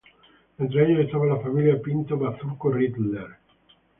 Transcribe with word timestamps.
Entre 0.57 0.83
ellos 0.83 1.05
estaba 1.05 1.27
la 1.27 1.37
familia 1.43 1.79
Pinto-Bazurco-Rittler. 1.79 3.37